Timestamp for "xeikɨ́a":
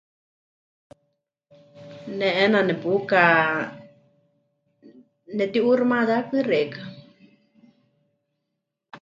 6.47-6.85